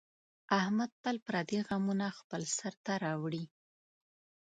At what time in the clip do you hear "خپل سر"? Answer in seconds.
2.19-2.73